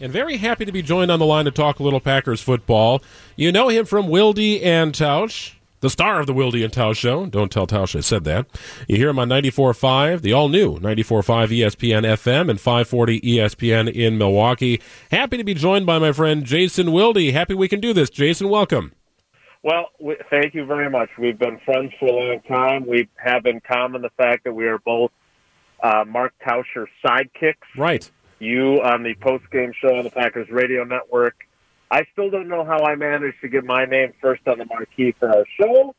And 0.00 0.12
very 0.12 0.36
happy 0.36 0.64
to 0.64 0.70
be 0.70 0.82
joined 0.82 1.10
on 1.10 1.18
the 1.18 1.26
line 1.26 1.44
to 1.46 1.50
talk 1.50 1.80
a 1.80 1.82
little 1.82 1.98
Packers 2.00 2.40
football. 2.40 3.02
You 3.34 3.50
know 3.50 3.68
him 3.68 3.84
from 3.84 4.08
Wilde 4.08 4.38
and 4.38 4.92
Tausch, 4.92 5.54
the 5.80 5.90
star 5.90 6.20
of 6.20 6.28
the 6.28 6.32
Wilde 6.32 6.54
and 6.54 6.72
Tausch 6.72 6.98
show. 6.98 7.26
Don't 7.26 7.50
tell 7.50 7.66
Tausch 7.66 7.96
I 7.96 8.00
said 8.00 8.22
that. 8.24 8.46
You 8.86 8.96
hear 8.96 9.08
him 9.08 9.18
on 9.18 9.28
94.5, 9.28 10.20
the 10.20 10.32
all 10.32 10.48
new 10.48 10.78
94.5 10.78 11.48
ESPN 11.48 12.02
FM 12.04 12.48
and 12.48 12.60
540 12.60 13.20
ESPN 13.22 13.92
in 13.92 14.16
Milwaukee. 14.16 14.80
Happy 15.10 15.36
to 15.36 15.44
be 15.44 15.54
joined 15.54 15.84
by 15.84 15.98
my 15.98 16.12
friend 16.12 16.44
Jason 16.44 16.92
Wilde. 16.92 17.32
Happy 17.32 17.54
we 17.54 17.68
can 17.68 17.80
do 17.80 17.92
this. 17.92 18.08
Jason, 18.08 18.48
welcome. 18.48 18.92
Well, 19.64 19.86
we, 19.98 20.16
thank 20.30 20.54
you 20.54 20.64
very 20.64 20.88
much. 20.88 21.10
We've 21.18 21.38
been 21.38 21.58
friends 21.64 21.92
for 21.98 22.06
a 22.06 22.12
long 22.12 22.40
time. 22.46 22.86
We 22.86 23.08
have 23.16 23.46
in 23.46 23.60
common 23.60 24.02
the 24.02 24.10
fact 24.10 24.44
that 24.44 24.52
we 24.52 24.66
are 24.66 24.78
both 24.78 25.10
uh, 25.82 26.04
Mark 26.06 26.34
Tauscher 26.46 26.86
sidekicks. 27.04 27.54
Right. 27.76 28.08
You 28.38 28.80
on 28.82 29.02
the 29.02 29.14
post 29.14 29.50
game 29.50 29.72
show 29.80 29.96
on 29.96 30.04
the 30.04 30.10
Packers 30.10 30.48
Radio 30.50 30.84
Network. 30.84 31.34
I 31.90 32.04
still 32.12 32.30
don't 32.30 32.48
know 32.48 32.64
how 32.64 32.84
I 32.84 32.94
managed 32.94 33.40
to 33.40 33.48
get 33.48 33.64
my 33.64 33.84
name 33.84 34.12
first 34.20 34.46
on 34.46 34.58
the 34.58 34.66
Marquee 34.66 35.14
for 35.18 35.28
our 35.28 35.44
show, 35.58 35.94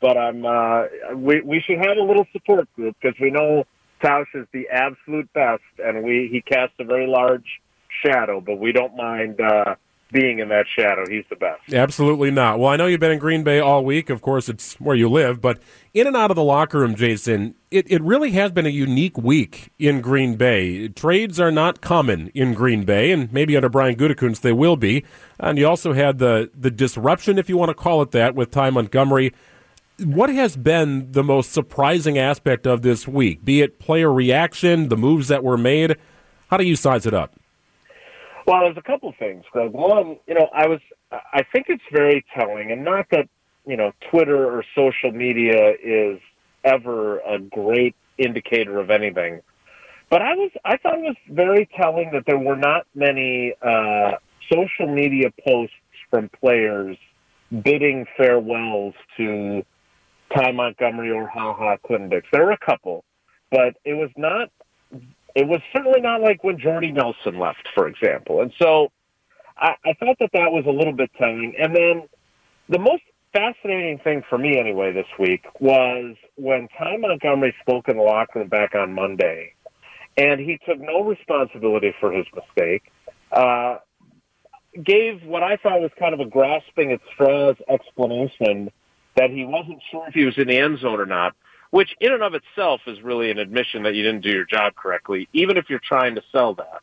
but 0.00 0.16
I'm. 0.16 0.46
Uh, 0.46 0.84
we 1.14 1.40
we 1.42 1.60
should 1.60 1.78
have 1.78 1.96
a 1.98 2.02
little 2.02 2.26
support 2.32 2.72
group 2.74 2.96
because 3.00 3.18
we 3.20 3.30
know 3.30 3.64
Tausch 4.02 4.26
is 4.34 4.46
the 4.52 4.68
absolute 4.70 5.32
best, 5.32 5.62
and 5.84 6.02
we 6.02 6.28
he 6.30 6.40
casts 6.40 6.74
a 6.78 6.84
very 6.84 7.06
large 7.06 7.60
shadow, 8.04 8.40
but 8.40 8.58
we 8.58 8.72
don't 8.72 8.96
mind. 8.96 9.40
Uh, 9.40 9.74
being 10.12 10.38
in 10.38 10.48
that 10.50 10.66
shadow. 10.68 11.04
He's 11.08 11.24
the 11.30 11.36
best. 11.36 11.72
Absolutely 11.72 12.30
not. 12.30 12.58
Well, 12.58 12.70
I 12.70 12.76
know 12.76 12.86
you've 12.86 13.00
been 13.00 13.10
in 13.10 13.18
Green 13.18 13.42
Bay 13.42 13.58
all 13.58 13.84
week. 13.84 14.10
Of 14.10 14.20
course, 14.20 14.48
it's 14.48 14.74
where 14.74 14.94
you 14.94 15.08
live, 15.08 15.40
but 15.40 15.58
in 15.94 16.06
and 16.06 16.16
out 16.16 16.30
of 16.30 16.36
the 16.36 16.44
locker 16.44 16.80
room, 16.80 16.94
Jason, 16.94 17.54
it, 17.70 17.90
it 17.90 18.02
really 18.02 18.32
has 18.32 18.52
been 18.52 18.66
a 18.66 18.70
unique 18.70 19.16
week 19.16 19.72
in 19.78 20.00
Green 20.00 20.36
Bay. 20.36 20.88
Trades 20.88 21.40
are 21.40 21.50
not 21.50 21.80
common 21.80 22.28
in 22.34 22.54
Green 22.54 22.84
Bay, 22.84 23.10
and 23.10 23.32
maybe 23.32 23.56
under 23.56 23.68
Brian 23.68 23.96
Gutekunst 23.96 24.42
they 24.42 24.52
will 24.52 24.76
be. 24.76 25.04
And 25.40 25.58
you 25.58 25.66
also 25.66 25.92
had 25.92 26.18
the, 26.18 26.50
the 26.54 26.70
disruption, 26.70 27.38
if 27.38 27.48
you 27.48 27.56
want 27.56 27.70
to 27.70 27.74
call 27.74 28.02
it 28.02 28.10
that, 28.12 28.34
with 28.34 28.50
Ty 28.50 28.70
Montgomery. 28.70 29.32
What 29.98 30.30
has 30.30 30.56
been 30.56 31.12
the 31.12 31.22
most 31.22 31.52
surprising 31.52 32.18
aspect 32.18 32.66
of 32.66 32.82
this 32.82 33.06
week? 33.06 33.44
Be 33.44 33.60
it 33.60 33.78
player 33.78 34.12
reaction, 34.12 34.88
the 34.88 34.96
moves 34.96 35.28
that 35.28 35.44
were 35.44 35.58
made. 35.58 35.96
How 36.48 36.56
do 36.56 36.64
you 36.64 36.76
size 36.76 37.06
it 37.06 37.14
up? 37.14 37.34
Well, 38.46 38.60
there's 38.62 38.76
a 38.76 38.82
couple 38.82 39.12
things. 39.18 39.44
One, 39.54 40.18
you 40.26 40.34
know, 40.34 40.48
I 40.52 40.66
was, 40.66 40.80
I 41.10 41.42
think 41.52 41.66
it's 41.68 41.82
very 41.92 42.24
telling, 42.34 42.72
and 42.72 42.84
not 42.84 43.06
that, 43.10 43.28
you 43.66 43.76
know, 43.76 43.92
Twitter 44.10 44.46
or 44.46 44.64
social 44.74 45.12
media 45.12 45.74
is 45.82 46.18
ever 46.64 47.18
a 47.20 47.38
great 47.38 47.94
indicator 48.18 48.80
of 48.80 48.90
anything, 48.90 49.40
but 50.10 50.22
I 50.22 50.34
was, 50.34 50.50
I 50.64 50.76
thought 50.76 50.98
it 50.98 51.02
was 51.02 51.16
very 51.30 51.68
telling 51.80 52.10
that 52.12 52.24
there 52.26 52.38
were 52.38 52.56
not 52.56 52.86
many 52.94 53.54
uh, 53.62 54.12
social 54.52 54.92
media 54.92 55.30
posts 55.46 55.76
from 56.10 56.28
players 56.28 56.96
bidding 57.64 58.06
farewells 58.16 58.94
to 59.16 59.62
Ty 60.34 60.52
Montgomery 60.52 61.10
or 61.10 61.26
Ha 61.28 61.54
Ha 61.54 61.76
Clinton-Dix. 61.86 62.26
There 62.32 62.44
were 62.44 62.52
a 62.52 62.58
couple, 62.58 63.04
but 63.50 63.76
it 63.84 63.94
was 63.94 64.10
not 64.16 64.50
it 65.34 65.48
was 65.48 65.60
certainly 65.72 66.00
not 66.00 66.20
like 66.20 66.44
when 66.44 66.58
Jordy 66.58 66.92
Nelson 66.92 67.38
left, 67.38 67.68
for 67.74 67.88
example. 67.88 68.40
And 68.42 68.52
so 68.60 68.90
I, 69.56 69.74
I 69.84 69.92
thought 69.94 70.16
that 70.20 70.30
that 70.32 70.52
was 70.52 70.64
a 70.66 70.70
little 70.70 70.92
bit 70.92 71.10
telling. 71.18 71.54
And 71.58 71.74
then 71.74 72.02
the 72.68 72.78
most 72.78 73.02
fascinating 73.32 73.98
thing 73.98 74.22
for 74.28 74.38
me, 74.38 74.58
anyway, 74.58 74.92
this 74.92 75.06
week 75.18 75.44
was 75.60 76.16
when 76.36 76.68
Ty 76.78 76.98
Montgomery 76.98 77.54
spoke 77.60 77.88
in 77.88 77.96
the 77.96 78.02
locker 78.02 78.40
room 78.40 78.48
back 78.48 78.74
on 78.74 78.92
Monday, 78.92 79.54
and 80.16 80.40
he 80.40 80.58
took 80.66 80.78
no 80.78 81.02
responsibility 81.02 81.94
for 81.98 82.12
his 82.12 82.26
mistake. 82.34 82.82
Uh, 83.30 83.78
gave 84.84 85.22
what 85.24 85.42
I 85.42 85.56
thought 85.56 85.80
was 85.80 85.90
kind 85.98 86.14
of 86.14 86.20
a 86.20 86.26
grasping 86.26 86.92
at 86.92 87.00
straws 87.12 87.56
explanation 87.68 88.70
that 89.16 89.30
he 89.30 89.44
wasn't 89.44 89.82
sure 89.90 90.08
if 90.08 90.14
he 90.14 90.24
was 90.24 90.36
in 90.38 90.48
the 90.48 90.56
end 90.56 90.78
zone 90.78 91.00
or 91.00 91.06
not 91.06 91.34
which 91.72 91.96
in 92.00 92.12
and 92.12 92.22
of 92.22 92.34
itself 92.34 92.82
is 92.86 93.00
really 93.02 93.30
an 93.30 93.38
admission 93.38 93.82
that 93.82 93.94
you 93.94 94.02
didn't 94.02 94.20
do 94.20 94.28
your 94.28 94.44
job 94.44 94.74
correctly, 94.76 95.26
even 95.32 95.56
if 95.56 95.70
you're 95.70 95.80
trying 95.80 96.14
to 96.14 96.22
sell 96.30 96.54
that. 96.54 96.82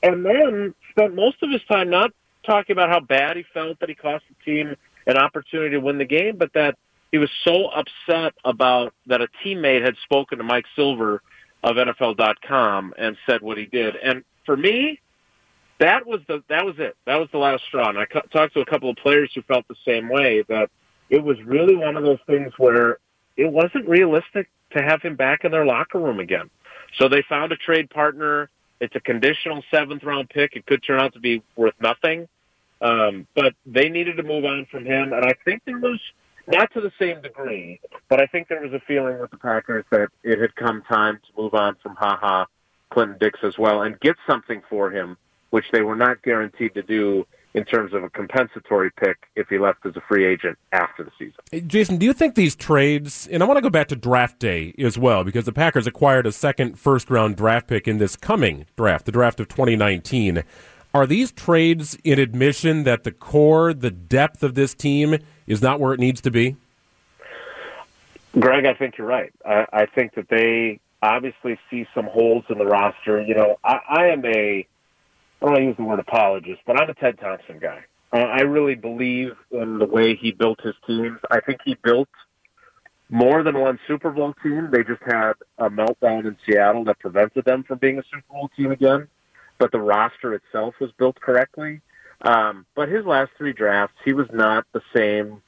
And 0.00 0.24
then 0.24 0.74
spent 0.90 1.16
most 1.16 1.42
of 1.42 1.50
his 1.50 1.60
time 1.64 1.90
not 1.90 2.12
talking 2.46 2.72
about 2.72 2.88
how 2.88 3.00
bad 3.00 3.36
he 3.36 3.44
felt 3.52 3.80
that 3.80 3.88
he 3.88 3.96
cost 3.96 4.24
the 4.28 4.44
team 4.44 4.76
an 5.08 5.16
opportunity 5.16 5.70
to 5.70 5.80
win 5.80 5.98
the 5.98 6.04
game, 6.04 6.36
but 6.36 6.52
that 6.52 6.78
he 7.10 7.18
was 7.18 7.28
so 7.42 7.66
upset 7.66 8.32
about 8.44 8.94
that 9.06 9.20
a 9.20 9.26
teammate 9.44 9.84
had 9.84 9.96
spoken 10.04 10.38
to 10.38 10.44
Mike 10.44 10.66
Silver 10.76 11.20
of 11.64 11.74
NFL.com 11.74 12.94
and 12.96 13.16
said 13.26 13.42
what 13.42 13.58
he 13.58 13.66
did. 13.66 13.96
And 13.96 14.22
for 14.46 14.56
me, 14.56 15.00
that 15.80 16.06
was 16.06 16.20
the 16.28 16.44
that 16.48 16.64
was 16.64 16.76
it. 16.78 16.96
That 17.06 17.16
was 17.16 17.28
the 17.32 17.38
last 17.38 17.64
straw. 17.64 17.88
And 17.88 17.98
I 17.98 18.04
talked 18.32 18.54
to 18.54 18.60
a 18.60 18.66
couple 18.66 18.88
of 18.88 18.96
players 18.96 19.32
who 19.34 19.42
felt 19.42 19.66
the 19.66 19.74
same 19.84 20.08
way 20.08 20.44
that 20.48 20.70
it 21.10 21.24
was 21.24 21.42
really 21.44 21.74
one 21.74 21.96
of 21.96 22.04
those 22.04 22.20
things 22.28 22.52
where 22.56 22.98
it 23.38 23.50
wasn't 23.50 23.88
realistic 23.88 24.50
to 24.72 24.82
have 24.82 25.00
him 25.00 25.14
back 25.14 25.44
in 25.44 25.52
their 25.52 25.64
locker 25.64 25.98
room 25.98 26.20
again. 26.20 26.50
So 26.98 27.08
they 27.08 27.22
found 27.26 27.52
a 27.52 27.56
trade 27.56 27.88
partner. 27.88 28.50
It's 28.80 28.94
a 28.96 29.00
conditional 29.00 29.64
seventh 29.70 30.02
round 30.02 30.28
pick. 30.28 30.56
It 30.56 30.66
could 30.66 30.82
turn 30.82 31.00
out 31.00 31.14
to 31.14 31.20
be 31.20 31.42
worth 31.56 31.74
nothing. 31.80 32.28
Um, 32.82 33.26
but 33.34 33.54
they 33.64 33.88
needed 33.88 34.16
to 34.18 34.22
move 34.22 34.44
on 34.44 34.66
from 34.70 34.84
him. 34.84 35.12
And 35.12 35.24
I 35.24 35.34
think 35.44 35.62
there 35.64 35.78
was, 35.78 36.00
not 36.46 36.72
to 36.74 36.80
the 36.80 36.92
same 36.98 37.22
degree, 37.22 37.80
but 38.08 38.20
I 38.20 38.26
think 38.26 38.48
there 38.48 38.60
was 38.60 38.72
a 38.72 38.80
feeling 38.80 39.18
with 39.20 39.30
the 39.30 39.36
Packers 39.36 39.84
that 39.90 40.08
it 40.22 40.40
had 40.40 40.54
come 40.56 40.82
time 40.82 41.16
to 41.16 41.42
move 41.42 41.54
on 41.54 41.76
from 41.82 41.94
Ha 41.96 42.18
Ha 42.20 42.46
Clinton-Dix 42.90 43.40
as 43.44 43.58
well 43.58 43.82
and 43.82 43.98
get 44.00 44.16
something 44.26 44.62
for 44.68 44.90
him, 44.90 45.16
which 45.50 45.66
they 45.72 45.82
were 45.82 45.96
not 45.96 46.22
guaranteed 46.22 46.74
to 46.74 46.82
do 46.82 47.26
in 47.54 47.64
terms 47.64 47.92
of 47.92 48.04
a 48.04 48.10
compensatory 48.10 48.90
pick 48.90 49.16
if 49.34 49.48
he 49.48 49.58
left 49.58 49.84
as 49.86 49.96
a 49.96 50.00
free 50.02 50.26
agent 50.26 50.58
after 50.72 51.02
the 51.02 51.10
season. 51.18 51.68
Jason, 51.68 51.96
do 51.96 52.06
you 52.06 52.12
think 52.12 52.34
these 52.34 52.54
trades, 52.54 53.26
and 53.30 53.42
I 53.42 53.46
want 53.46 53.56
to 53.56 53.62
go 53.62 53.70
back 53.70 53.88
to 53.88 53.96
draft 53.96 54.38
day 54.38 54.74
as 54.78 54.98
well, 54.98 55.24
because 55.24 55.44
the 55.44 55.52
Packers 55.52 55.86
acquired 55.86 56.26
a 56.26 56.32
second 56.32 56.78
first 56.78 57.10
round 57.10 57.36
draft 57.36 57.66
pick 57.66 57.88
in 57.88 57.98
this 57.98 58.16
coming 58.16 58.66
draft, 58.76 59.06
the 59.06 59.12
draft 59.12 59.40
of 59.40 59.48
2019. 59.48 60.44
Are 60.94 61.06
these 61.06 61.32
trades 61.32 61.98
in 62.04 62.18
admission 62.18 62.84
that 62.84 63.04
the 63.04 63.12
core, 63.12 63.74
the 63.74 63.90
depth 63.90 64.42
of 64.42 64.54
this 64.54 64.74
team 64.74 65.18
is 65.46 65.60
not 65.60 65.80
where 65.80 65.92
it 65.92 66.00
needs 66.00 66.20
to 66.22 66.30
be? 66.30 66.56
Greg, 68.38 68.66
I 68.66 68.74
think 68.74 68.98
you're 68.98 69.06
right. 69.06 69.32
I, 69.44 69.66
I 69.72 69.86
think 69.86 70.14
that 70.14 70.28
they 70.28 70.80
obviously 71.02 71.58
see 71.70 71.86
some 71.94 72.06
holes 72.06 72.44
in 72.48 72.58
the 72.58 72.66
roster. 72.66 73.20
You 73.22 73.34
know, 73.34 73.58
I, 73.64 73.78
I 73.88 74.06
am 74.08 74.24
a 74.24 74.66
I 75.40 75.46
don't 75.46 75.52
want 75.52 75.60
to 75.62 75.66
use 75.66 75.76
the 75.76 75.84
word 75.84 76.00
apologist, 76.00 76.60
but 76.66 76.80
I'm 76.80 76.90
a 76.90 76.94
Ted 76.94 77.18
Thompson 77.20 77.58
guy. 77.58 77.84
Uh, 78.12 78.18
I 78.18 78.40
really 78.40 78.74
believe 78.74 79.32
in 79.50 79.78
the 79.78 79.86
way 79.86 80.16
he 80.16 80.32
built 80.32 80.60
his 80.60 80.74
teams. 80.86 81.18
I 81.30 81.40
think 81.40 81.60
he 81.64 81.76
built 81.82 82.08
more 83.10 83.42
than 83.42 83.58
one 83.58 83.78
Super 83.86 84.10
Bowl 84.10 84.34
team. 84.42 84.68
They 84.72 84.82
just 84.82 85.02
had 85.06 85.34
a 85.58 85.70
meltdown 85.70 86.26
in 86.26 86.36
Seattle 86.44 86.84
that 86.84 86.98
prevented 86.98 87.44
them 87.44 87.62
from 87.62 87.78
being 87.78 87.98
a 87.98 88.02
Super 88.10 88.24
Bowl 88.30 88.50
team 88.56 88.72
again. 88.72 89.08
But 89.58 89.72
the 89.72 89.80
roster 89.80 90.34
itself 90.34 90.74
was 90.80 90.90
built 90.98 91.20
correctly. 91.20 91.80
Um, 92.22 92.66
but 92.74 92.88
his 92.88 93.04
last 93.04 93.30
three 93.36 93.52
drafts, 93.52 93.96
he 94.04 94.12
was 94.12 94.26
not 94.32 94.66
the 94.72 94.82
same 94.94 95.42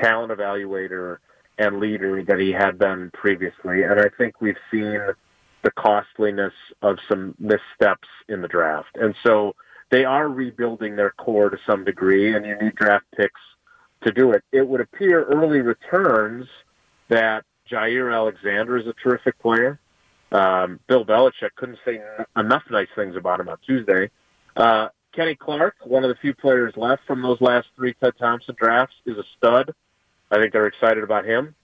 talent 0.00 0.32
evaluator 0.32 1.18
and 1.58 1.80
leader 1.80 2.22
that 2.24 2.38
he 2.38 2.52
had 2.52 2.78
been 2.78 3.10
previously. 3.12 3.82
And 3.82 4.00
I 4.00 4.08
think 4.18 4.40
we've 4.40 4.56
seen 4.70 5.00
the 5.62 5.70
costliness 5.70 6.52
of 6.82 6.98
some 7.08 7.34
missteps 7.38 8.08
in 8.28 8.42
the 8.42 8.48
draft. 8.48 8.96
And 8.96 9.14
so 9.22 9.54
they 9.90 10.04
are 10.04 10.28
rebuilding 10.28 10.96
their 10.96 11.10
core 11.10 11.50
to 11.50 11.58
some 11.66 11.84
degree, 11.84 12.34
and 12.34 12.44
you 12.46 12.56
need 12.56 12.74
draft 12.74 13.04
picks 13.16 13.40
to 14.02 14.12
do 14.12 14.32
it. 14.32 14.42
It 14.52 14.66
would 14.66 14.80
appear 14.80 15.24
early 15.24 15.60
returns 15.60 16.46
that 17.08 17.44
Jaire 17.70 18.12
Alexander 18.12 18.76
is 18.76 18.86
a 18.86 18.94
terrific 18.94 19.38
player. 19.38 19.78
Um, 20.32 20.80
Bill 20.88 21.04
Belichick 21.04 21.54
couldn't 21.56 21.78
say 21.84 22.00
enough 22.36 22.62
nice 22.70 22.88
things 22.96 23.16
about 23.16 23.40
him 23.40 23.48
on 23.48 23.58
Tuesday. 23.66 24.10
Uh, 24.56 24.88
Kenny 25.14 25.34
Clark, 25.34 25.74
one 25.84 26.04
of 26.04 26.08
the 26.08 26.16
few 26.16 26.34
players 26.34 26.72
left 26.76 27.02
from 27.06 27.20
those 27.20 27.40
last 27.40 27.68
three 27.76 27.94
Ted 27.94 28.14
Thompson 28.18 28.56
drafts, 28.58 28.94
is 29.04 29.18
a 29.18 29.24
stud. 29.36 29.74
I 30.30 30.36
think 30.40 30.52
they're 30.52 30.66
excited 30.66 31.04
about 31.04 31.26
him. 31.26 31.54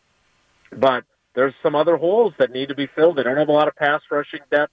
But 0.71 1.05
there's 1.35 1.55
some 1.63 1.75
other 1.75 1.97
holes 1.97 2.33
that 2.39 2.51
need 2.51 2.69
to 2.69 2.75
be 2.75 2.87
filled. 2.95 3.17
They 3.17 3.23
don't 3.23 3.37
have 3.37 3.49
a 3.49 3.53
lot 3.53 3.69
of 3.69 3.77
pass 3.77 4.01
rushing 4.11 4.41
depth. 4.51 4.73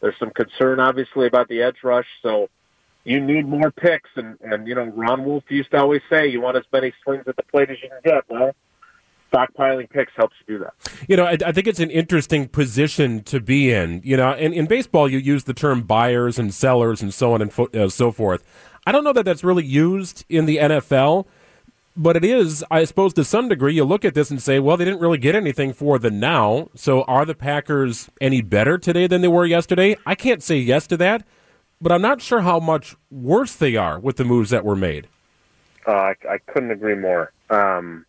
There's 0.00 0.18
some 0.18 0.30
concern, 0.30 0.80
obviously, 0.80 1.26
about 1.26 1.48
the 1.48 1.62
edge 1.62 1.76
rush. 1.82 2.06
So 2.22 2.48
you 3.04 3.20
need 3.20 3.46
more 3.46 3.70
picks. 3.70 4.10
And, 4.16 4.38
and 4.40 4.66
you 4.66 4.74
know, 4.74 4.84
Ron 4.84 5.24
Wolf 5.24 5.44
used 5.48 5.70
to 5.72 5.78
always 5.78 6.02
say, 6.10 6.28
you 6.28 6.40
want 6.40 6.56
as 6.56 6.64
many 6.72 6.92
swings 7.02 7.24
at 7.26 7.36
the 7.36 7.42
plate 7.44 7.70
as 7.70 7.76
you 7.82 7.88
can 7.88 8.00
get. 8.04 8.24
Well, 8.28 8.52
stockpiling 9.32 9.90
picks 9.90 10.12
helps 10.16 10.34
you 10.46 10.58
do 10.58 10.64
that. 10.64 10.74
You 11.08 11.16
know, 11.16 11.24
I, 11.24 11.36
I, 11.44 11.52
think 11.52 11.66
it's 11.66 11.80
an 11.80 11.90
interesting 11.90 12.48
position 12.48 13.22
to 13.24 13.40
be 13.40 13.72
in. 13.72 14.00
You 14.04 14.16
know, 14.16 14.34
in, 14.34 14.52
in 14.52 14.66
baseball, 14.66 15.08
you 15.08 15.18
use 15.18 15.44
the 15.44 15.54
term 15.54 15.82
buyers 15.82 16.38
and 16.38 16.52
sellers 16.52 17.02
and 17.02 17.12
so 17.12 17.32
on 17.32 17.42
and 17.42 17.52
fo- 17.52 17.68
uh, 17.74 17.88
so 17.88 18.12
forth. 18.12 18.44
I 18.86 18.92
don't 18.92 19.04
know 19.04 19.12
that 19.12 19.24
that's 19.24 19.44
really 19.44 19.64
used 19.64 20.24
in 20.28 20.46
the 20.46 20.58
NFL 20.58 21.26
but 21.96 22.16
it 22.16 22.24
is, 22.24 22.64
I 22.70 22.84
suppose, 22.84 23.12
to 23.14 23.24
some 23.24 23.48
degree, 23.48 23.74
you 23.74 23.84
look 23.84 24.04
at 24.04 24.14
this 24.14 24.30
and 24.30 24.40
say, 24.42 24.58
well, 24.58 24.76
they 24.76 24.84
didn't 24.84 25.00
really 25.00 25.18
get 25.18 25.34
anything 25.34 25.72
for 25.72 25.98
the 25.98 26.10
now. 26.10 26.68
So 26.74 27.02
are 27.04 27.24
the 27.24 27.34
Packers 27.34 28.10
any 28.20 28.42
better 28.42 28.78
today 28.78 29.06
than 29.06 29.22
they 29.22 29.28
were 29.28 29.46
yesterday? 29.46 29.96
I 30.04 30.14
can't 30.14 30.42
say 30.42 30.58
yes 30.58 30.86
to 30.88 30.96
that. 30.98 31.24
but 31.80 31.92
I'm 31.92 32.02
not 32.02 32.20
sure 32.20 32.40
how 32.40 32.58
much 32.58 32.96
worse 33.10 33.54
they 33.54 33.76
are 33.76 33.98
with 33.98 34.16
the 34.16 34.24
moves 34.24 34.50
that 34.50 34.64
were 34.64 34.76
made. 34.76 35.08
Uh, 35.86 35.92
I, 35.92 36.14
I 36.28 36.38
couldn't 36.46 36.70
agree 36.70 36.94
more. 36.96 37.32
Um, 37.50 38.04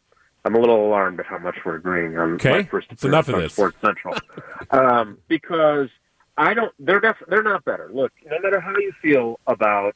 I'm 0.45 0.55
a 0.55 0.59
little 0.59 0.85
alarmed 0.87 1.19
at 1.19 1.25
how 1.25 1.37
much 1.37 1.57
we're 1.65 1.75
agreeing 1.75 2.17
on 2.17 2.35
okay. 2.35 2.63
first 2.63 2.87
it's 2.91 3.03
enough 3.03 3.27
of 3.27 3.35
this. 3.35 3.53
Sports 3.53 3.77
Central, 3.81 4.15
um, 4.71 5.17
because 5.27 5.89
I 6.37 6.53
don't. 6.53 6.73
They're 6.79 7.01
def- 7.01 7.21
they're 7.27 7.43
not 7.43 7.65
better. 7.65 7.89
Look, 7.93 8.13
no 8.25 8.39
matter 8.39 8.59
how 8.59 8.75
you 8.77 8.93
feel 9.01 9.39
about 9.45 9.93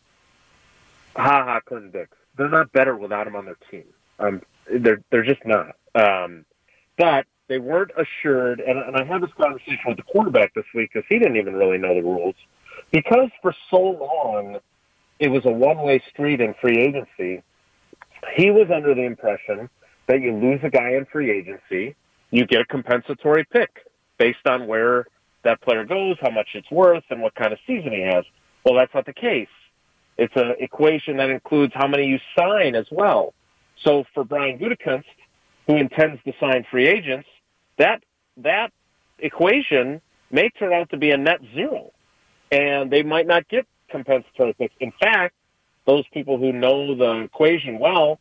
Ha 1.15 1.43
Ha 1.45 1.59
Clinton 1.61 1.91
Dix, 1.91 2.17
they're 2.37 2.49
not 2.49 2.71
better 2.71 2.95
without 2.95 3.27
him 3.27 3.35
on 3.35 3.45
their 3.45 3.57
team. 3.69 3.85
Um, 4.19 4.41
they're 4.79 5.01
they're 5.11 5.23
just 5.23 5.45
not. 5.45 5.75
Um, 5.95 6.45
but 6.97 7.25
they 7.47 7.59
weren't 7.59 7.91
assured, 7.97 8.61
and, 8.61 8.79
and 8.79 8.95
I 8.95 9.03
had 9.03 9.21
this 9.21 9.31
conversation 9.35 9.79
with 9.87 9.97
the 9.97 10.03
quarterback 10.03 10.53
this 10.53 10.65
week 10.73 10.91
because 10.93 11.05
he 11.09 11.19
didn't 11.19 11.37
even 11.37 11.55
really 11.55 11.77
know 11.77 11.93
the 11.93 12.01
rules 12.01 12.35
because 12.91 13.29
for 13.41 13.53
so 13.69 13.77
long 13.77 14.59
it 15.19 15.29
was 15.29 15.45
a 15.45 15.51
one-way 15.51 16.01
street 16.09 16.41
in 16.41 16.53
free 16.59 16.77
agency. 16.79 17.43
He 18.35 18.51
was 18.51 18.69
under 18.73 18.95
the 18.95 19.03
impression 19.03 19.69
that 20.07 20.21
you 20.21 20.33
lose 20.33 20.59
a 20.63 20.69
guy 20.69 20.91
in 20.91 21.05
free 21.11 21.31
agency, 21.31 21.95
you 22.31 22.45
get 22.45 22.61
a 22.61 22.65
compensatory 22.65 23.45
pick 23.45 23.69
based 24.17 24.45
on 24.45 24.67
where 24.67 25.05
that 25.43 25.61
player 25.61 25.85
goes, 25.85 26.17
how 26.21 26.31
much 26.31 26.49
it's 26.53 26.69
worth, 26.71 27.03
and 27.09 27.21
what 27.21 27.35
kind 27.35 27.53
of 27.53 27.59
season 27.67 27.91
he 27.91 28.01
has. 28.01 28.25
Well, 28.65 28.75
that's 28.75 28.93
not 28.93 29.05
the 29.05 29.13
case. 29.13 29.47
It's 30.21 30.35
an 30.35 30.53
equation 30.59 31.17
that 31.17 31.31
includes 31.31 31.73
how 31.73 31.87
many 31.87 32.05
you 32.05 32.19
sign 32.37 32.75
as 32.75 32.85
well. 32.91 33.33
So 33.83 34.03
for 34.13 34.23
Brian 34.23 34.59
Gutekunst, 34.59 35.05
who 35.65 35.77
intends 35.77 36.21
to 36.25 36.33
sign 36.39 36.63
free 36.69 36.85
agents, 36.87 37.27
that 37.79 38.03
that 38.37 38.71
equation 39.17 39.99
may 40.29 40.49
turn 40.49 40.73
out 40.73 40.91
to 40.91 40.97
be 40.97 41.09
a 41.09 41.17
net 41.17 41.39
zero, 41.55 41.91
and 42.51 42.91
they 42.91 43.01
might 43.01 43.25
not 43.25 43.47
get 43.49 43.65
compensatory 43.89 44.53
picks. 44.53 44.75
In 44.79 44.91
fact, 45.01 45.33
those 45.87 46.05
people 46.13 46.37
who 46.37 46.53
know 46.53 46.93
the 46.93 47.21
equation 47.21 47.79
well 47.79 48.19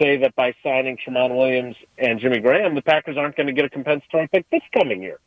say 0.00 0.16
that 0.16 0.34
by 0.34 0.54
signing 0.62 0.96
Tramon 0.96 1.36
Williams 1.36 1.76
and 1.98 2.18
Jimmy 2.18 2.40
Graham, 2.40 2.74
the 2.74 2.80
Packers 2.80 3.18
aren't 3.18 3.36
going 3.36 3.48
to 3.48 3.52
get 3.52 3.66
a 3.66 3.68
compensatory 3.68 4.26
pick 4.28 4.48
this 4.48 4.62
coming 4.72 5.02
year. 5.02 5.18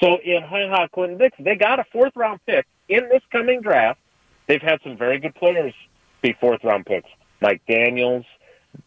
So 0.00 0.16
in 0.24 0.42
Ha 0.42 0.68
Ha 0.70 0.88
Clinton 0.88 1.18
Dix, 1.18 1.36
they 1.38 1.54
got 1.54 1.78
a 1.78 1.84
fourth 1.92 2.16
round 2.16 2.40
pick 2.46 2.66
in 2.88 3.10
this 3.10 3.22
coming 3.30 3.60
draft. 3.60 4.00
They've 4.48 4.62
had 4.62 4.78
some 4.82 4.96
very 4.96 5.18
good 5.18 5.34
players 5.34 5.74
be 6.22 6.34
fourth 6.40 6.62
round 6.64 6.86
picks. 6.86 7.08
Mike 7.40 7.62
Daniels, 7.68 8.24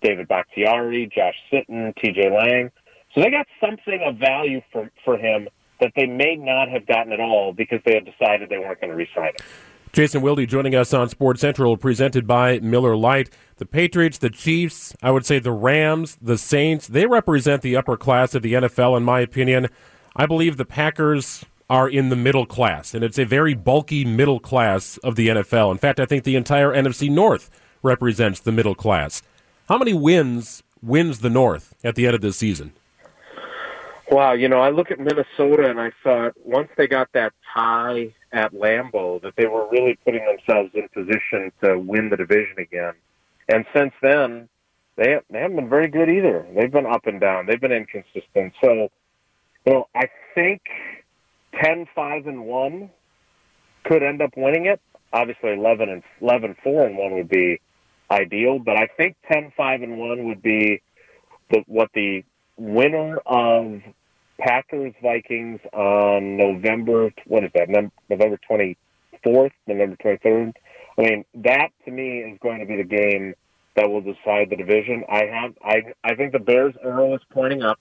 David 0.02 0.28
Bakhtiari, 0.28 1.10
Josh 1.14 1.36
Sitton, 1.52 1.94
TJ 1.98 2.32
Lang. 2.32 2.72
So 3.14 3.22
they 3.22 3.30
got 3.30 3.48
something 3.60 4.02
of 4.06 4.18
value 4.18 4.62
for, 4.72 4.92
for 5.04 5.18
him 5.18 5.48
that 5.80 5.94
they 5.96 6.06
may 6.06 6.36
not 6.36 6.70
have 6.70 6.86
gotten 6.86 7.14
at 7.14 7.20
all 7.20 7.54
because 7.54 7.80
they 7.86 7.96
had 7.96 8.06
decided 8.06 8.50
they 8.50 8.58
weren't 8.58 8.80
going 8.82 8.92
to 8.92 8.96
re-sign 8.96 9.28
him. 9.28 9.46
Jason 9.92 10.22
Wilde 10.22 10.48
joining 10.48 10.76
us 10.76 10.94
on 10.94 11.10
Sports 11.10 11.42
Central, 11.42 11.76
presented 11.76 12.28
by 12.28 12.60
Miller 12.60 12.96
Lite. 12.96 13.32
The 13.58 13.66
Patriots, 13.66 14.20
the 14.20 14.30
Chiefs, 14.30 14.96
I 15.02 15.10
would 15.10 15.26
say 15.26 15.40
the 15.40 15.52
Rams, 15.52 16.18
the 16.22 16.38
Saints, 16.38 16.88
they 16.88 17.08
represent 17.08 17.64
the 17.64 17.76
upper 17.76 17.98
class 17.98 18.36
of 18.36 18.44
the 18.44 18.54
NFL, 18.54 18.98
in 18.98 19.04
my 19.04 19.22
opinion. 19.22 19.68
I 20.16 20.28
believe 20.28 20.58
the 20.58 20.66
Packers 20.66 21.44
are 21.70 21.88
in 21.88 22.10
the 22.10 22.16
middle 22.16 22.46
class, 22.46 22.94
and 22.94 23.04
it's 23.04 23.20
a 23.20 23.26
very 23.26 23.54
bulky 23.54 24.04
middle 24.04 24.40
class 24.40 24.98
of 24.98 25.16
the 25.16 25.28
NFL. 25.28 25.72
In 25.72 25.78
fact, 25.78 26.00
I 26.00 26.06
think 26.06 26.24
the 26.24 26.36
entire 26.36 26.72
NFC 26.72 27.10
North 27.10 27.50
represents 27.84 28.40
the 28.40 28.52
middle 28.52 28.76
class. 28.76 29.22
How 29.68 29.78
many 29.78 29.94
wins 29.94 30.64
wins 30.82 31.20
the 31.20 31.30
North 31.30 31.76
at 31.84 31.96
the 31.96 32.06
end 32.06 32.16
of 32.16 32.22
this 32.22 32.38
season? 32.38 32.74
Wow, 34.12 34.34
you 34.34 34.50
know, 34.50 34.60
I 34.60 34.70
look 34.72 34.90
at 34.90 35.00
Minnesota 35.00 35.70
and 35.70 35.80
I 35.80 35.92
thought 36.04 36.34
once 36.44 36.70
they 36.78 36.88
got 36.88 37.10
that 37.14 37.34
tie 37.54 38.14
at 38.32 38.54
Lambeau 38.54 39.22
that 39.22 39.36
they 39.36 39.46
were 39.46 39.70
really 39.70 40.00
putting 40.04 40.26
themselves 40.26 40.72
in 40.74 40.88
position 40.90 41.52
to 41.64 41.78
win 41.78 42.10
the 42.10 42.18
division 42.18 42.58
again. 42.58 42.94
And 43.48 43.66
since 43.76 43.94
then, 44.02 44.50
they 44.96 45.20
they 45.30 45.40
haven't 45.40 45.58
been 45.58 45.70
very 45.70 45.88
good 45.88 46.10
either. 46.10 46.46
They've 46.56 46.72
been 46.72 46.88
up 46.88 47.06
and 47.06 47.20
down. 47.22 47.46
They've 47.46 47.62
been 47.62 47.72
inconsistent. 47.72 48.54
So, 48.62 48.90
you 49.66 49.74
know, 49.74 49.88
I 49.96 50.10
think 50.34 50.62
10 51.62 51.88
5 51.96 52.28
and 52.28 52.46
1 52.46 52.90
could 53.86 54.04
end 54.04 54.22
up 54.22 54.32
winning 54.36 54.66
it. 54.66 54.82
Obviously 55.12 55.54
11 55.54 55.90
and 55.90 56.04
11 56.22 56.56
4 56.64 56.88
and 56.88 56.98
1 56.98 57.16
would 57.16 57.30
be 57.30 57.60
ideal, 58.12 58.60
but 58.60 58.78
I 58.78 58.88
think 58.98 59.16
10 59.32 59.54
5 59.56 59.82
and 59.82 59.98
1 59.98 60.26
would 60.26 60.42
be 60.42 60.82
the 61.50 61.64
what 61.68 61.90
the 61.94 62.24
winner 62.58 63.18
of 63.26 63.82
Packers 64.40 64.94
Vikings 65.02 65.60
on 65.74 66.38
November 66.38 67.12
what 67.26 67.44
is 67.44 67.52
that 67.56 67.70
November 68.10 68.40
twenty 68.48 68.78
fourth 69.24 69.52
November 69.68 69.96
twenty 69.98 70.18
third 70.18 70.58
I 70.98 71.02
mean 71.02 71.26
that 71.36 71.70
to 71.86 71.92
me 71.92 72.20
is 72.20 72.38
going 72.42 72.60
to 72.60 72.66
be 72.66 72.78
the 72.78 72.84
game 72.84 73.34
that 73.76 73.90
will 73.90 74.02
decide 74.02 74.50
the 74.50 74.56
division. 74.56 75.04
I 75.10 75.26
have 75.26 75.54
I 75.64 75.94
I 76.04 76.16
think 76.16 76.34
the 76.34 76.40
Bears 76.40 76.74
arrow 76.84 77.16
is 77.16 77.22
pointing 77.32 77.64
up 77.64 77.80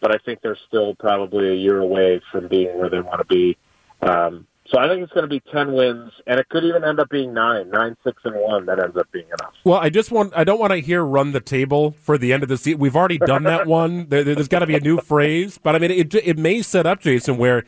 but 0.00 0.14
I 0.14 0.18
think 0.18 0.40
they're 0.42 0.58
still 0.68 0.94
probably 0.94 1.48
a 1.50 1.54
year 1.54 1.78
away 1.78 2.20
from 2.32 2.48
being 2.48 2.78
where 2.78 2.90
they 2.90 3.00
want 3.00 3.18
to 3.20 3.26
be 3.26 3.56
um, 4.02 4.46
so 4.66 4.78
I 4.78 4.88
think 4.88 5.02
it's 5.02 5.12
going 5.12 5.24
to 5.24 5.28
be 5.28 5.40
ten 5.52 5.72
wins, 5.72 6.12
and 6.26 6.38
it 6.38 6.48
could 6.48 6.64
even 6.64 6.84
end 6.84 7.00
up 7.00 7.08
being 7.08 7.34
nine, 7.34 7.70
nine, 7.70 7.96
six, 8.04 8.22
and 8.24 8.36
one. 8.36 8.66
That 8.66 8.78
ends 8.78 8.96
up 8.96 9.10
being 9.10 9.26
enough. 9.26 9.54
Well, 9.64 9.78
I 9.78 9.90
just 9.90 10.12
want 10.12 10.32
I 10.36 10.44
don't 10.44 10.60
want 10.60 10.72
to 10.72 10.78
hear 10.78 11.04
run 11.04 11.32
the 11.32 11.40
table 11.40 11.92
for 12.02 12.16
the 12.16 12.32
end 12.32 12.44
of 12.44 12.48
the 12.48 12.56
season. 12.56 12.78
We've 12.78 12.94
already 12.94 13.18
done 13.18 13.42
that 13.44 13.66
one. 13.66 14.08
There, 14.08 14.24
has 14.24 14.48
got 14.48 14.60
to 14.60 14.66
be 14.66 14.76
a 14.76 14.80
new 14.80 15.00
phrase, 15.00 15.58
but 15.60 15.74
I 15.74 15.80
mean, 15.80 15.90
it 15.90 16.14
it 16.14 16.38
may 16.38 16.62
set 16.62 16.86
up 16.86 17.00
Jason 17.00 17.36
where 17.36 17.64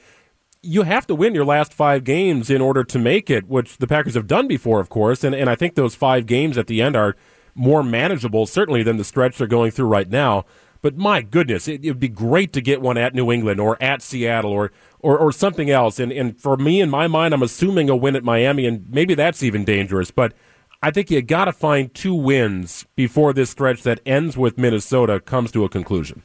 you 0.62 0.82
have 0.82 1.08
to 1.08 1.14
win 1.16 1.34
your 1.34 1.44
last 1.44 1.74
five 1.74 2.04
games 2.04 2.48
in 2.48 2.60
order 2.60 2.84
to 2.84 2.98
make 3.00 3.30
it, 3.30 3.48
which 3.48 3.78
the 3.78 3.88
Packers 3.88 4.14
have 4.14 4.28
done 4.28 4.46
before, 4.46 4.78
of 4.78 4.88
course, 4.88 5.24
and 5.24 5.34
and 5.34 5.50
I 5.50 5.56
think 5.56 5.74
those 5.74 5.96
five 5.96 6.26
games 6.26 6.56
at 6.56 6.68
the 6.68 6.80
end 6.80 6.94
are 6.94 7.16
more 7.54 7.82
manageable, 7.82 8.46
certainly 8.46 8.84
than 8.84 8.96
the 8.96 9.04
stretch 9.04 9.38
they're 9.38 9.48
going 9.48 9.72
through 9.72 9.88
right 9.88 10.08
now. 10.08 10.44
But 10.82 10.96
my 10.96 11.22
goodness, 11.22 11.68
it 11.68 11.84
would 11.84 12.00
be 12.00 12.08
great 12.08 12.52
to 12.54 12.60
get 12.60 12.82
one 12.82 12.98
at 12.98 13.14
New 13.14 13.30
England 13.30 13.60
or 13.60 13.80
at 13.80 14.02
Seattle 14.02 14.50
or, 14.50 14.72
or, 14.98 15.16
or 15.16 15.30
something 15.30 15.70
else. 15.70 16.00
And, 16.00 16.10
and 16.10 16.38
for 16.38 16.56
me, 16.56 16.80
in 16.80 16.90
my 16.90 17.06
mind, 17.06 17.32
I'm 17.32 17.42
assuming 17.42 17.88
a 17.88 17.94
win 17.94 18.16
at 18.16 18.24
Miami, 18.24 18.66
and 18.66 18.90
maybe 18.90 19.14
that's 19.14 19.44
even 19.44 19.64
dangerous. 19.64 20.10
But 20.10 20.34
I 20.82 20.90
think 20.90 21.08
you 21.08 21.22
got 21.22 21.44
to 21.44 21.52
find 21.52 21.94
two 21.94 22.14
wins 22.14 22.84
before 22.96 23.32
this 23.32 23.50
stretch 23.50 23.84
that 23.84 24.00
ends 24.04 24.36
with 24.36 24.58
Minnesota 24.58 25.20
comes 25.20 25.52
to 25.52 25.64
a 25.64 25.68
conclusion. 25.68 26.22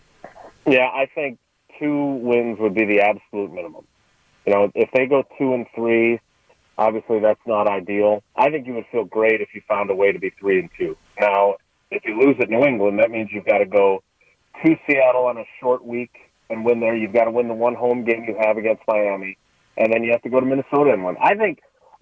Yeah, 0.65 0.87
I 0.87 1.07
think 1.13 1.37
two 1.79 2.13
wins 2.23 2.57
would 2.59 2.73
be 2.73 2.85
the 2.85 3.01
absolute 3.01 3.53
minimum. 3.53 3.85
You 4.47 4.53
know, 4.53 4.71
if 4.73 4.89
they 4.91 5.05
go 5.05 5.23
two 5.37 5.53
and 5.53 5.67
three, 5.75 6.19
obviously 6.79 7.19
that's 7.19 7.39
not 7.45 7.67
ideal. 7.67 8.23
I 8.35 8.49
think 8.49 8.65
you 8.65 8.73
would 8.73 8.87
feel 8.91 9.03
great 9.03 9.39
if 9.39 9.49
you 9.53 9.61
found 9.67 9.91
a 9.91 9.95
way 9.95 10.11
to 10.11 10.17
be 10.17 10.31
three 10.31 10.59
and 10.59 10.69
two. 10.75 10.97
Now, 11.19 11.57
if 11.91 12.03
you 12.05 12.19
lose 12.19 12.37
at 12.41 12.49
New 12.49 12.63
England, 12.65 12.97
that 12.97 13.11
means 13.11 13.29
you've 13.31 13.45
got 13.45 13.59
to 13.59 13.65
go 13.65 14.01
to 14.63 14.75
Seattle 14.87 15.25
on 15.25 15.37
a 15.37 15.45
short 15.59 15.85
week 15.85 16.11
and 16.49 16.65
win 16.65 16.79
there. 16.79 16.95
You've 16.95 17.13
got 17.13 17.25
to 17.25 17.31
win 17.31 17.47
the 17.47 17.53
one 17.53 17.75
home 17.75 18.05
game 18.05 18.25
you 18.27 18.35
have 18.39 18.57
against 18.57 18.83
Miami, 18.87 19.37
and 19.77 19.91
then 19.91 20.03
you 20.03 20.11
have 20.11 20.21
to 20.23 20.29
go 20.29 20.39
to 20.39 20.45
Minnesota 20.45 20.91
and 20.93 21.03
win. 21.03 21.15
I 21.21 21.35
think, 21.35 21.59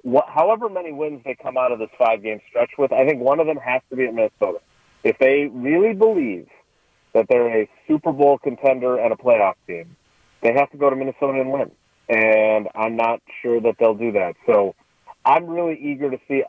wh- 0.10 0.28
however 0.28 0.70
many 0.70 0.92
wins 0.92 1.22
they 1.26 1.36
come 1.36 1.58
out 1.58 1.72
of 1.72 1.80
this 1.80 1.90
five 1.98 2.24
game 2.24 2.40
stretch 2.50 2.72
with, 2.78 2.92
I 2.92 3.06
think 3.06 3.22
one 3.22 3.40
of 3.40 3.48
them 3.48 3.58
has 3.58 3.82
to 3.90 3.96
be 3.96 4.06
at 4.06 4.14
Minnesota. 4.14 4.60
If 5.04 5.18
they 5.20 5.50
really 5.52 5.94
believe 5.94 6.48
that 7.14 7.28
they're 7.30 7.62
a 7.62 7.70
Super 7.88 8.12
Bowl 8.12 8.38
contender 8.38 8.98
and 8.98 9.14
a 9.14 9.16
playoff 9.16 9.56
team, 9.68 9.96
they 10.42 10.54
have 10.54 10.70
to 10.72 10.78
go 10.78 10.90
to 10.90 10.96
Minnesota 10.96 11.40
and 11.40 11.52
win. 11.52 11.72
And 12.08 12.68
I'm 12.76 12.96
not 12.96 13.22
sure 13.42 13.60
that 13.62 13.76
they'll 13.80 13.96
do 13.96 14.12
that. 14.12 14.36
So 14.46 14.76
I'm 15.24 15.48
really 15.48 15.80
eager 15.80 16.12
to 16.12 16.18
see. 16.28 16.44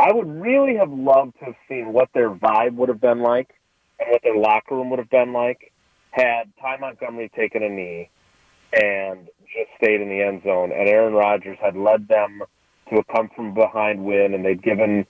I 0.00 0.12
would 0.12 0.28
really 0.28 0.76
have 0.76 0.90
loved 0.90 1.38
to 1.40 1.46
have 1.46 1.54
seen 1.68 1.92
what 1.92 2.08
their 2.14 2.30
vibe 2.30 2.74
would 2.74 2.88
have 2.88 3.00
been 3.00 3.20
like 3.20 3.50
and 3.98 4.10
what 4.10 4.22
their 4.22 4.36
locker 4.36 4.74
room 4.74 4.90
would 4.90 4.98
have 4.98 5.10
been 5.10 5.32
like 5.32 5.72
had 6.10 6.52
Ty 6.60 6.76
Montgomery 6.78 7.30
taken 7.34 7.62
a 7.62 7.68
knee 7.68 8.10
and 8.72 9.28
just 9.46 9.70
stayed 9.76 10.00
in 10.00 10.08
the 10.08 10.22
end 10.22 10.42
zone, 10.42 10.72
and 10.72 10.88
Aaron 10.88 11.14
Rodgers 11.14 11.58
had 11.60 11.76
led 11.76 12.08
them 12.08 12.42
to 12.90 12.98
a 12.98 13.04
come 13.04 13.30
from 13.34 13.54
behind 13.54 14.04
win, 14.04 14.34
and 14.34 14.44
they'd 14.44 14.62
given 14.62 15.06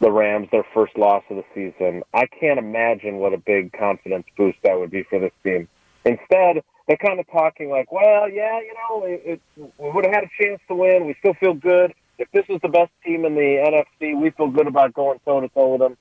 the 0.00 0.10
Rams 0.10 0.48
their 0.50 0.64
first 0.74 0.96
loss 0.98 1.22
of 1.30 1.36
the 1.36 1.44
season. 1.54 2.02
I 2.12 2.26
can't 2.26 2.58
imagine 2.58 3.16
what 3.16 3.32
a 3.32 3.38
big 3.38 3.72
confidence 3.72 4.26
boost 4.36 4.58
that 4.62 4.78
would 4.78 4.90
be 4.90 5.02
for 5.04 5.18
this 5.18 5.32
team. 5.42 5.68
Instead, 6.04 6.62
they're 6.86 6.98
kind 6.98 7.18
of 7.18 7.26
talking 7.30 7.70
like, 7.70 7.90
well, 7.90 8.28
yeah, 8.28 8.60
you 8.60 8.74
know, 8.74 9.04
it, 9.04 9.22
it, 9.24 9.40
we 9.78 9.90
would 9.90 10.04
have 10.04 10.14
had 10.14 10.24
a 10.24 10.42
chance 10.42 10.60
to 10.68 10.74
win. 10.74 11.06
We 11.06 11.14
still 11.20 11.34
feel 11.34 11.54
good. 11.54 11.94
If 12.18 12.30
this 12.32 12.46
was 12.48 12.60
the 12.62 12.68
best 12.68 12.90
team 13.04 13.24
in 13.24 13.34
the 13.34 13.84
NFC, 14.00 14.20
we 14.20 14.30
feel 14.30 14.48
good 14.48 14.66
about 14.66 14.94
going 14.94 15.18
toe 15.24 15.40
to 15.40 15.48
toe 15.48 15.72
with 15.72 15.80
them. 15.80 15.96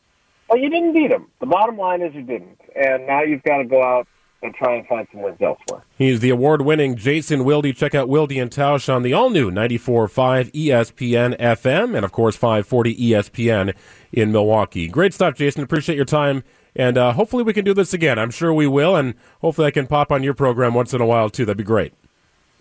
But 0.54 0.62
you 0.62 0.70
didn't 0.70 0.94
beat 0.94 1.10
them. 1.10 1.30
The 1.40 1.48
bottom 1.48 1.80
line 1.80 2.04
is 2.04 2.14
you 2.14 2.22
didn't. 2.22 2.60
And 2.76 3.08
now 3.08 3.24
you've 3.24 3.42
got 3.42 3.58
to 3.58 3.66
go 3.66 3.82
out 3.82 4.08
and 4.44 4.54
try 4.54 4.76
and 4.76 4.86
find 4.86 5.08
some 5.12 5.24
wins 5.24 5.40
elsewhere. 5.42 5.84
He's 5.98 6.20
the 6.20 6.30
award-winning 6.30 6.96
Jason 6.96 7.44
Wilde. 7.44 7.76
Check 7.76 7.96
out 7.96 8.08
Wilde 8.08 8.34
and 8.34 8.52
Tausch 8.52 8.88
on 8.88 9.02
the 9.02 9.14
all-new 9.14 9.50
94.5 9.50 10.52
ESPN 10.52 11.40
FM 11.40 11.96
and, 11.96 12.06
of 12.06 12.12
course, 12.12 12.36
540 12.36 12.96
ESPN 12.96 13.74
in 14.12 14.32
Milwaukee. 14.32 14.88
Great 14.88 15.16
stuff, 15.16 15.34
Jason. 15.34 15.64
Appreciate 15.64 15.96
your 15.96 16.06
time. 16.06 16.44
And 16.76 17.00
uh, 17.00 17.14
hopefully 17.14 17.42
we 17.42 17.54
can 17.54 17.66
do 17.66 17.74
this 17.74 17.92
again. 17.92 18.20
I'm 18.20 18.30
sure 18.30 18.54
we 18.54 18.68
will. 18.68 18.96
And 18.96 19.16
hopefully 19.42 19.66
I 19.66 19.72
can 19.72 19.88
pop 19.88 20.12
on 20.12 20.22
your 20.22 20.36
program 20.36 20.76
once 20.76 20.94
in 20.94 21.02
a 21.02 21.06
while, 21.08 21.32
too. 21.32 21.46
That'd 21.46 21.58
be 21.58 21.64
great. 21.64 21.96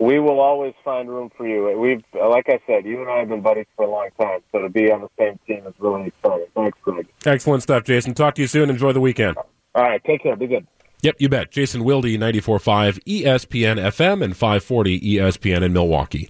We 0.03 0.19
will 0.19 0.41
always 0.41 0.73
find 0.83 1.09
room 1.09 1.31
for 1.35 1.47
you. 1.47 1.77
We've, 1.79 2.03
like 2.13 2.49
I 2.49 2.59
said, 2.67 2.85
you 2.85 3.01
and 3.01 3.09
I 3.09 3.19
have 3.19 3.29
been 3.29 3.41
buddies 3.41 3.67
for 3.75 3.85
a 3.85 3.89
long 3.89 4.09
time, 4.19 4.41
so 4.51 4.59
to 4.59 4.69
be 4.69 4.91
on 4.91 5.01
the 5.01 5.09
same 5.17 5.39
team 5.47 5.65
is 5.65 5.73
really 5.79 6.07
exciting. 6.07 6.47
Thanks, 6.53 6.77
Greg. 6.81 7.07
Excellent 7.25 7.63
stuff, 7.63 7.83
Jason. 7.85 8.13
Talk 8.13 8.35
to 8.35 8.41
you 8.41 8.47
soon. 8.47 8.69
Enjoy 8.69 8.91
the 8.91 8.99
weekend. 8.99 9.37
All 9.37 9.83
right, 9.83 10.03
take 10.03 10.23
care. 10.23 10.35
Be 10.35 10.47
good. 10.47 10.67
Yep, 11.03 11.15
you 11.19 11.27
bet. 11.27 11.51
Jason 11.51 11.83
Wilde, 11.83 12.05
94.5 12.05 12.99
ESPN 13.03 13.77
FM 13.77 14.23
and 14.23 14.37
540 14.37 15.01
ESPN 15.01 15.61
in 15.61 15.73
Milwaukee. 15.73 16.29